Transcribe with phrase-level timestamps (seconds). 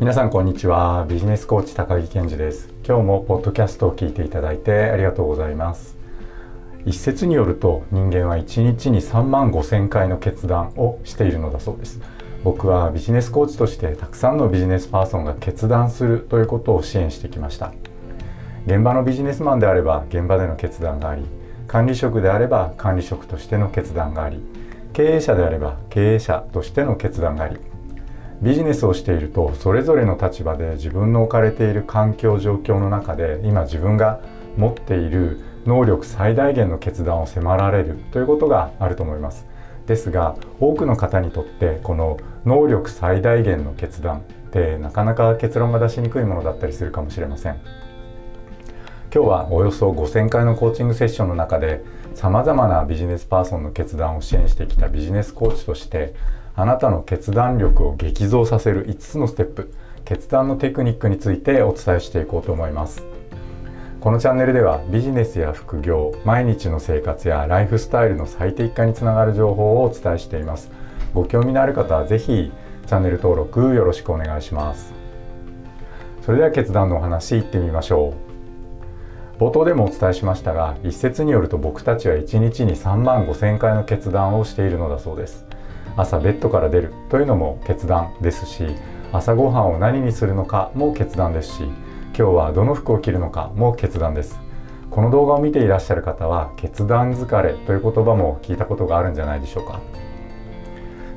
[0.00, 1.06] 皆さんこんにちは。
[1.08, 2.68] ビジネスコーチ高木健二です。
[2.86, 5.96] 今日もポッドキャストを聞いていただいてありがとうございます。
[6.86, 12.00] 一説によると人間は1日に3万5千回の決断をしているのだそうです。
[12.44, 17.72] 僕はビジネスコーチとしてたくさんのビジネスパーソンが決断するということを支援してきました。
[18.66, 21.24] 現場のビジネスマンであれば現場での決断があり
[21.66, 24.40] 管理職であれば管理職としての決断があり
[24.92, 27.58] 経営者であれば経営者としての決断があり
[28.42, 34.20] ビジネスをしているとそれぞれの立場で自分の置かれている環境状況の中で今自分が
[34.56, 39.46] 持っている能力最大限の決断を迫られるということがあると思います。
[39.86, 47.56] ですが多くの方にとってこの能力最大限の決断ってなかなか結論が出しにくいものだったりするかもしれません。
[49.12, 51.82] 今日はおよそ5000回のコーチングセッションの中で
[52.14, 56.14] さまざまなビジネスパーソンの決断を支援してきたビジネスコーチとして
[56.58, 59.72] あなたの決断力を激増させる5つのステップ
[60.04, 63.04] 決断のテクニックについてお伝えしていこうと思います。
[64.00, 70.72] このチャンネルではビジネスや副業毎日の生活やライフスタイルの最適化につながる情報をお伝えしています。
[71.14, 72.50] ご興味のある方は是非
[72.86, 74.92] チャンネル登録よろしくお願いします。
[76.22, 78.14] それでは決断のお話いってみましょ
[79.38, 79.40] う。
[79.40, 85.47] 冒頭でもお伝えしましたが一説によると僕たちは1日に3万5千回の決断をしているのだそうです。
[85.98, 88.64] 朝ベッドから出るというのも決断ですし
[89.12, 94.40] 朝ごはんを何にするのかも決断ですし今日はどの服を着るのかも決断です。
[94.90, 99.80] この動画を見ていらっしゃる方は決断疲れという言葉も聞いたことがあるんじゃないでしょうか。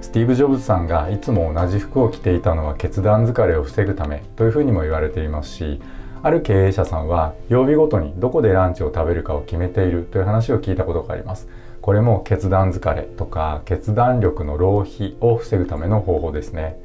[0.01, 5.79] スティーブ・ジョブズさんがいつも同じ服を着ていたのは決断疲れを防ぐためというふうにも言われていますし
[6.21, 11.47] ある経営者さんは曜日ごとにどこでランチを食べるかを決めているという話を聞いたことがあります。
[11.81, 16.79] これも決断疲れとか決断力の浪費を防ぐための方法ですね。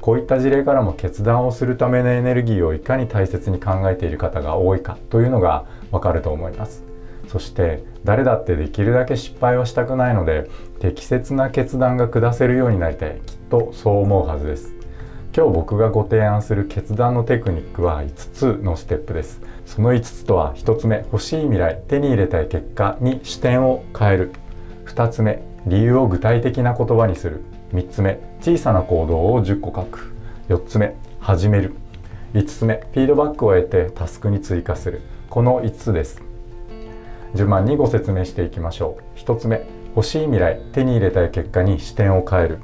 [0.00, 6.82] こういった事例からも決断をするためのエネルギーをいかに大切に考えている方が多いかというのがわかると思います。
[7.28, 13.20] そして誰だってできるだけ失敗はしたくないので適切な決断が下せるようになりたい。
[13.24, 14.73] きっとそう思うはずです。
[15.36, 19.40] 今日僕がご提案する決断のテクニックは5つのステップです。
[19.66, 24.32] その5つとは1つ目欲しい未来手に入れたい結果に視点を変える。
[24.86, 27.40] 2つ目理由を具体的な言葉にする。
[27.72, 30.14] 3つ目小さな行動を10個書く。
[30.50, 31.74] 4つ目始める。
[32.34, 35.02] 5つ目フィードバックを得てタスクに追加する。
[35.30, 36.22] この5つです。
[37.34, 39.18] 順番にご説明していきましょう。
[39.18, 39.66] 1つ目
[39.96, 42.60] 欲しい未来手に入れたい結果に視点を変える。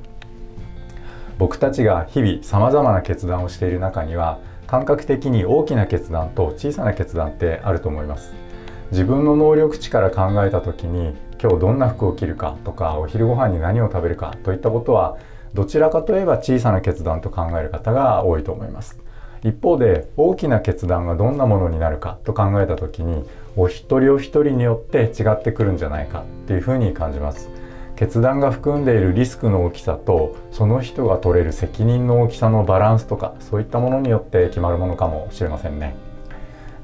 [1.41, 8.35] 僕たちが日々さまざまな決断をしている中には感覚的に大きな決断と小さな決断ってあると思います。
[8.91, 15.17] 自分の能力値から考えた時に今日どんな服を着るかとかお昼ご飯に何を食べるかといったことは
[15.55, 19.01] どちらかといえば小さな決断と考える方が多いと思います。
[19.43, 23.25] 一方で大きな決断がどんなものになるかと考えた時に
[23.57, 27.49] お一人お一人によって違ってくるんじゃないかっていうふうに感じます。
[28.01, 35.95] 決断が含んでいるリスクの大きさとその人が取れる責任の大きさのバランスとかそういったものによって決まるものかもしれませんね。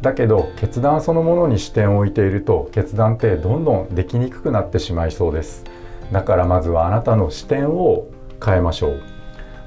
[0.02, 5.64] だけど決断そのものに視点を置いていると決断ってどんどんできにくくなってしまいそうです。
[6.12, 8.08] だからまずはあなたの視点を
[8.44, 9.02] 変えましょう。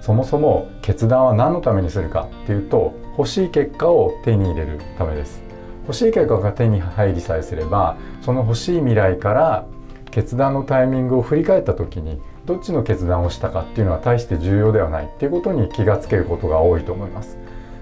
[0.01, 5.41] そもそも決断は何のためにするかっていうと欲しい結果を手に入れるためです。
[5.87, 9.65] 欲しい結果が手に入りさえすればその欲しい未来から
[10.11, 17.37] 決断のタイミングを振り返った時にどっちの決断をしたかっていうのは大して重要ではないっていうことに気がつけることが多いと思います。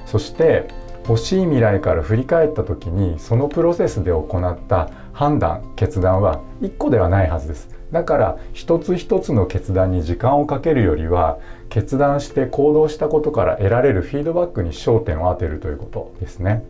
[0.06, 0.68] そして
[1.08, 7.70] 欲しい未来から振り返った時にそのプロセスで行った判断決断は1個ではないはずです。
[7.92, 11.38] だから一つ一つの決断に時間をかけるよりは
[11.70, 16.66] 決断して行動したことから得られるフィードバックに焦点を当てるということですね。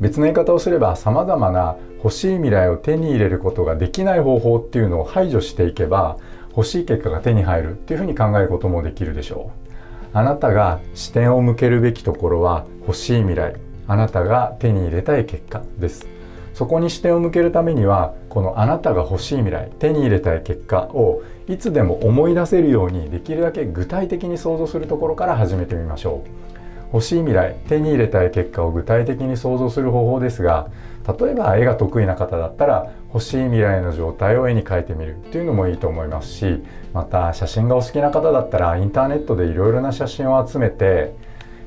[0.00, 6.18] 別の言い方をすれば様々な欲しい未来を手に入れることができない方法っていうのを排除していけば
[6.50, 9.68] 欲しい結果が手に入るっていうふうに考えることもできるでしょう。
[10.12, 13.54] あなたが視点を向けるべきところは欲しい未来。
[13.86, 16.06] あなたが手に入れたい結果です。
[16.54, 26.24] そこに視点を向けるためにはこのあなたが欲しい未来手に入れたい結果をいつでも思い出せるようにできるだけ具体的に想像するところから始めてみましょ
[26.54, 26.57] う。
[26.92, 30.68] 欲しい未来手に入れたい結果を具体的に想像する方法ですが
[31.06, 36.62] 例えば絵が得意な方だったら欲しい未来の状態を絵に描いてみるっていうのもいいと思いますし
[36.92, 41.14] また写真がお好きな方だったらインターネットでいろいろな写真を集めて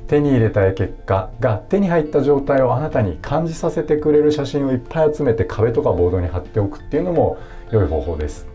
[0.06, 7.38] 手に入れたい結果が手に入った状態をあなたに感じさせてくれる写真をいっぱい集めて壁とかボードに貼っておくっていうのも
[7.70, 8.46] 良い方法です。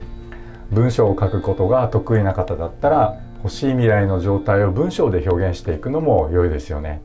[0.72, 7.02] 文章を書くことが得意な方だったら欲しい未来の状態を文章で表現していくのも良いですよね。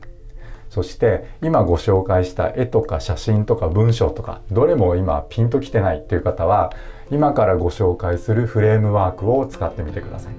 [0.69, 6.73] そして今ご紹介した絵とか写真とか文章とかどれも今ピンときてないという方は
[7.11, 10.33] 今からご紹介するフレームワークを使ってみてください。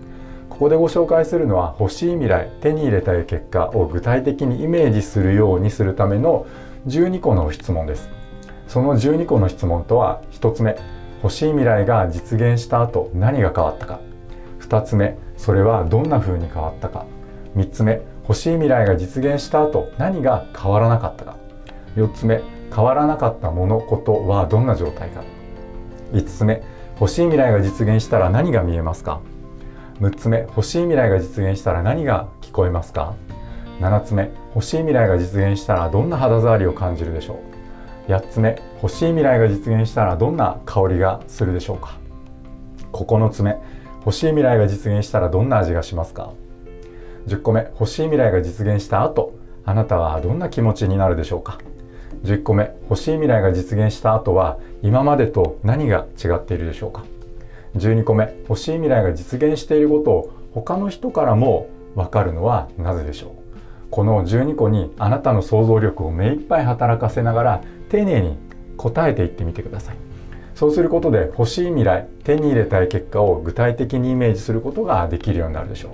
[0.50, 6.46] ここでご紹介するのは欲しい未来手に入れたい結果を具体的にイメージするようにするための
[6.86, 8.08] 12個の質問です。
[8.66, 10.76] その12個の質問とは1つ目
[11.22, 14.00] 欲しい未来が実現した後何が変わったか。
[14.60, 17.06] 2つ目それはどんな風に変わったか。
[17.56, 21.36] 3つ目欲しい未来が実現した後何が変わらなかったか。
[21.96, 22.42] 4つ目
[22.74, 25.22] 変わらなかったものことはどんな状態か。
[26.12, 26.62] 5つ目
[27.00, 29.20] 欲しい未来が実現したら何が見えますか。
[30.00, 33.14] 6つ目欲しい未来が実現したら何が聞こえますか。
[33.80, 37.38] 7つ目欲しい未来が実現したらどんな肌触りを感じるでしょ
[38.08, 38.12] う。
[38.12, 41.98] 8つ目欲しい未来が実現したらどんな香りがするでしょうか。
[42.92, 43.56] 9つ目
[44.04, 46.32] 欲しい未来が実現したらどんな味がしますか
[47.26, 49.32] ？10個目欲しい未来が実現した後
[49.64, 51.58] あなたはどんな気持ちになるでしょうか
[52.22, 57.04] ？10個目欲しい未来が実現した後は今までと何が違っているでしょうか
[57.76, 63.30] ？12個目欲しい未来が実現していることを他の人からも分かるのはなぜでしょう？
[63.90, 68.36] この12個にあなたの想像力を目いっぱい働かせながら丁寧に
[68.76, 69.96] 答えていってみてください。
[70.64, 75.92] そうすることで欲しい未来手に入れたい結果を具体的にイメージすることができるようになるでしょう。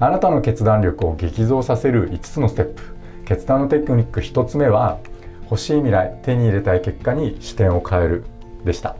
[0.00, 2.82] あなたの決断力を激増させる5つのステップ。
[3.24, 4.98] 決断のテクニック1つ目は
[5.44, 8.24] 欲しい未来手に入れたい結果に視点を変える
[8.64, 8.96] でした。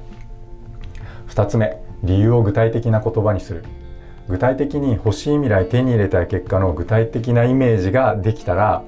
[1.30, 3.64] 2つ目理由を具体的な言葉にする。
[4.28, 8.84] 具体的に欲しい未来手に入れたい結果の具体的なイメージができたら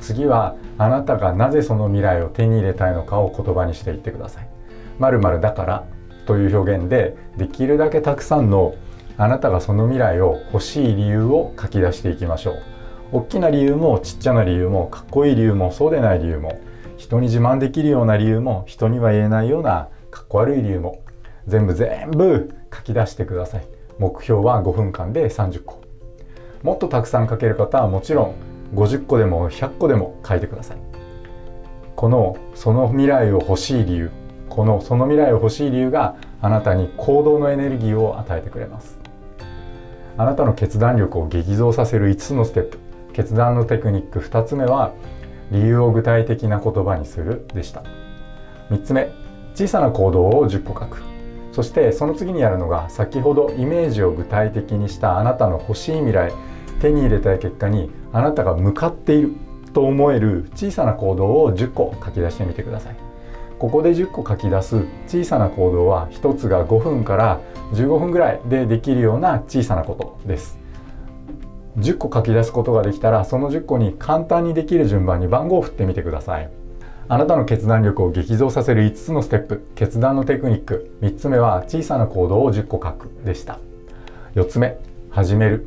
[0.00, 4.55] 次はあなたがなぜその未来を手に入れたいのかを言葉にしていってください。
[4.98, 5.84] まるだから
[6.26, 8.74] という表現でできるだけたくさんの
[9.16, 12.62] あなたがその未来を欲しい理由を書き出していきましょう。
[13.12, 16.58] 大きな理由もちっちゃな理由もかっこいい理由もそうでない理由も
[16.96, 21.02] 人に自慢できるような理由も人には言えないようなかっこ悪い理由も
[21.46, 23.76] 全部全部書き出してください。
[23.98, 25.82] 目標は5分間で30個
[26.62, 28.34] もっとたくさん書ける方はもちろん
[28.74, 30.78] 50個でも100個でも書いてください
[31.94, 34.10] このその未来を欲しい理由
[34.56, 38.98] このその未来を欲しい理由があなたに行動のエネルギーを与えてくれます。
[40.16, 42.78] あなたの決断力を激増させる5つのステップ。
[43.12, 44.92] 決断のテクニック2つ目は
[45.50, 47.82] 理由を具体的な言葉にするでした。
[48.70, 49.10] 3つ目
[49.54, 51.02] 小さな行動を10個書く。
[51.52, 56.32] そしてその次にやるのが先ほどイメージを具体的にしたあなたの欲しい未来。
[56.80, 59.32] 手に入れたい結果にあなたが向かっている
[59.74, 63.05] と思える小さな行動を10個書き出してみてください。
[63.58, 67.40] ここで10個書き出す小さな行動は1つが5分から
[67.72, 70.58] 15分ぐらいでできるような小さなことです。
[71.78, 76.50] 10個書き出すことができたらその10個に簡単にできる順番に番号を振ってみてください。
[77.08, 83.58] あなたの決断力を激増させる5つのステップ決断のテクニック3つ目は小さな行動を10個書くでした。
[84.34, 84.76] 4つ目
[85.10, 85.66] 始める。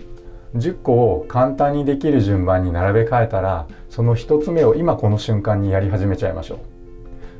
[0.56, 6.60] 10個を簡単にできる順番に並べ替えたらその1つ目を今この瞬間にやり始めちゃいましょう。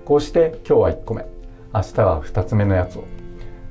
[0.10, 1.24] こうして今日は1個目。
[1.72, 3.04] 明日は2つ目のやつを。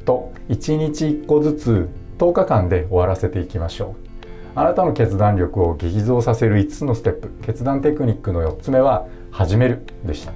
[0.05, 1.88] と1日1個ずつ
[2.19, 4.19] 10日間で終わらせていきましょう。
[4.55, 7.29] あなたの決断力を激増させる5つのステップ。
[7.44, 9.84] 決断テクニックの4つ目は始める。
[10.05, 10.32] でした。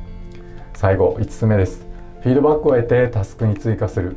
[0.74, 1.86] 最後5つ目です。
[2.22, 4.16] フィードバックを得てタスクに追加する。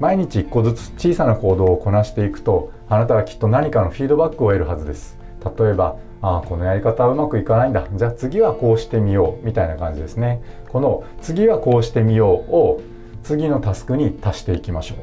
[0.00, 5.19] 毎日1個ずつ小さな行動をこなしていくとあなたはきっと何かのフィードバックを得るはずです。
[5.44, 7.86] 例えばあこのやり方はうまくいかないんだ。
[7.94, 10.42] じゃあ次はこうしてみようみたいな感じですね。
[10.68, 12.80] この次はこうしてみようを
[13.22, 14.98] 次のタスクに足していきましょう。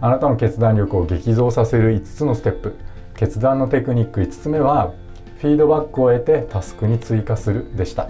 [0.00, 2.76] あなたの決断力を激増させる5つのステップ。
[3.16, 4.92] 決断のテクニック5つ目は
[5.38, 8.08] フィードバックを得てタスクに追加するでした。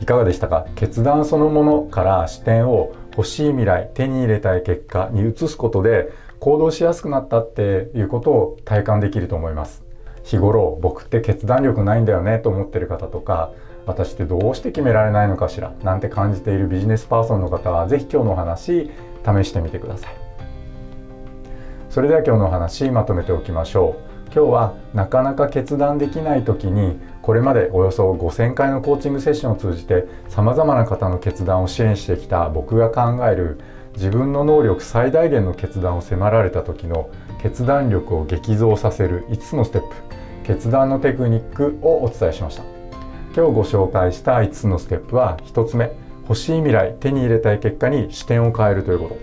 [0.00, 0.66] いかがでしたか？
[0.74, 9.82] 決断そのものから視点を欲しい未来手に入れたい結果に移すことで行動しやすくなったっていうことを体感できると思います。
[10.22, 13.50] 日頃僕って決断力ないんだよねと思ってる方とか
[13.86, 18.90] 私ってどうして決められないのかしらなんて感じているビジネスパーソンの方は是非今日のお話
[19.24, 20.14] 試してみてください。
[21.88, 24.08] それでは今日のお話まとめておきましょう。
[24.34, 33.58] 今日はなかなか決断できない時にこれまでおよそ5000回のコーチングセッションを通じてさまざまな方の決断を支援してきた僕が考える
[33.94, 37.10] 自分の能力最大限の決断を迫られた時の
[37.42, 39.94] 決断力を激増させる5つのステップ
[40.44, 42.62] 決断のテクニックをお伝えしました。
[43.36, 45.92] 今日ご紹介した5つのステップは1つ目
[46.22, 49.16] 欲しい未来手に入れたい結果に視点を変えるということ。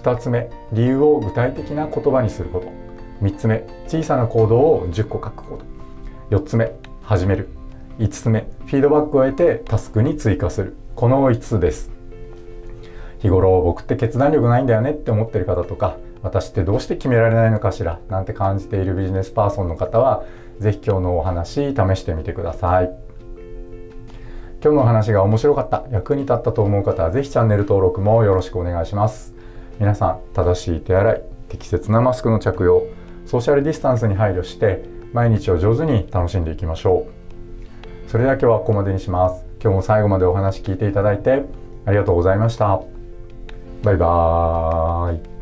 [0.00, 2.68] 2つ目理由を具体的な言葉にすること。
[3.22, 5.58] 3つ目小さな行動を10個書くこ
[6.30, 6.36] と。
[6.36, 6.72] 4つ目
[7.02, 7.48] 始める。
[7.98, 10.76] 5つ目フィードバックを得てタスクに追加する。
[10.94, 11.97] この5つです。
[13.20, 20.24] 日頃僕って決断力ないんだよねって思ってる方とか私ってどうして決められないのかしらなんて感じているビジネスパーソンの方は
[20.58, 22.90] 是非今日のお話試してみてください。
[24.60, 29.34] 今日のお話が面白かった役に立ったと思う方は是非チャンネル登録もよろしくお願いします。
[29.78, 32.82] 皆さん正しい手洗い適切なマスクの着用
[33.24, 34.82] ソーシャルディスタンスに配慮して
[35.12, 37.06] 毎日を上手に楽しんでいきましょ
[38.06, 38.10] う。
[38.10, 39.44] それでは今日はここまでにします。
[39.62, 41.44] 今日も最後までお話聞いていただいて
[41.84, 42.97] ありがとうございました。
[43.82, 45.37] バイバーイ。